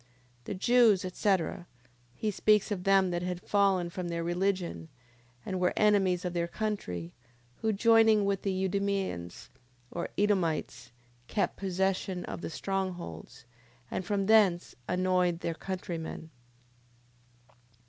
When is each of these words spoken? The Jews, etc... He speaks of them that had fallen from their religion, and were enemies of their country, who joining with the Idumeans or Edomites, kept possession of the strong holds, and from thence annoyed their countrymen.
The 0.45 0.55
Jews, 0.55 1.05
etc... 1.05 1.67
He 2.15 2.31
speaks 2.31 2.71
of 2.71 2.83
them 2.85 3.11
that 3.11 3.21
had 3.21 3.39
fallen 3.39 3.91
from 3.91 4.07
their 4.07 4.23
religion, 4.23 4.89
and 5.45 5.59
were 5.59 5.73
enemies 5.77 6.25
of 6.25 6.33
their 6.33 6.47
country, 6.47 7.13
who 7.57 7.71
joining 7.71 8.25
with 8.25 8.41
the 8.41 8.63
Idumeans 8.63 9.51
or 9.91 10.09
Edomites, 10.17 10.91
kept 11.27 11.55
possession 11.55 12.25
of 12.25 12.41
the 12.41 12.49
strong 12.49 12.93
holds, 12.93 13.45
and 13.91 14.03
from 14.03 14.25
thence 14.25 14.75
annoyed 14.87 15.41
their 15.41 15.53
countrymen. 15.53 16.31